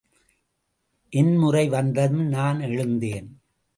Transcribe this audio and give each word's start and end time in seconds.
என் 1.09 1.35
முறை 1.35 1.69
வந்ததும் 1.69 2.25
நான் 2.27 2.59
எழுந்தேன். 2.59 3.41